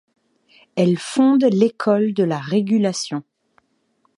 Elle 0.75 0.97
fonde 0.97 1.43
l’école 1.43 2.15
de 2.15 2.23
la 2.23 2.39
régulation. 2.39 3.21